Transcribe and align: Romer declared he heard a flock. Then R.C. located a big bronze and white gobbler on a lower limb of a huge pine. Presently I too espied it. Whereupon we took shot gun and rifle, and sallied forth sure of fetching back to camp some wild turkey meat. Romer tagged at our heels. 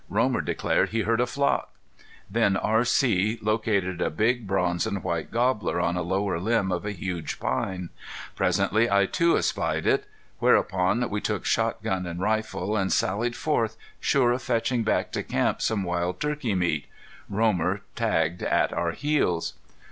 Romer 0.09 0.41
declared 0.41 0.89
he 0.89 1.01
heard 1.01 1.21
a 1.21 1.27
flock. 1.27 1.75
Then 2.27 2.57
R.C. 2.57 3.37
located 3.39 4.01
a 4.01 4.09
big 4.09 4.47
bronze 4.47 4.87
and 4.87 5.03
white 5.03 5.29
gobbler 5.29 5.79
on 5.79 5.95
a 5.95 6.01
lower 6.01 6.39
limb 6.39 6.71
of 6.71 6.87
a 6.87 6.91
huge 6.91 7.39
pine. 7.39 7.89
Presently 8.35 8.89
I 8.89 9.05
too 9.05 9.37
espied 9.37 9.85
it. 9.85 10.05
Whereupon 10.39 11.07
we 11.11 11.21
took 11.21 11.45
shot 11.45 11.83
gun 11.83 12.07
and 12.07 12.19
rifle, 12.19 12.75
and 12.75 12.91
sallied 12.91 13.35
forth 13.35 13.77
sure 13.99 14.31
of 14.31 14.41
fetching 14.41 14.81
back 14.83 15.11
to 15.11 15.21
camp 15.21 15.61
some 15.61 15.83
wild 15.83 16.19
turkey 16.19 16.55
meat. 16.55 16.87
Romer 17.29 17.83
tagged 17.95 18.41
at 18.41 18.73
our 18.73 18.93
heels. 18.93 19.53